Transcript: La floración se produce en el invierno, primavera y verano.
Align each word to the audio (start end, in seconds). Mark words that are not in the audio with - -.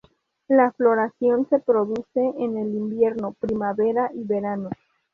La 0.47 0.71
floración 0.71 1.47
se 1.47 1.59
produce 1.59 2.07
en 2.39 2.57
el 2.57 2.69
invierno, 2.73 3.35
primavera 3.39 4.09
y 4.15 4.23
verano. 4.23 4.71